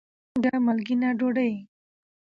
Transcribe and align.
مالګه: 0.31 0.55
مالګېنه 0.65 1.09
ډوډۍ 1.19 1.53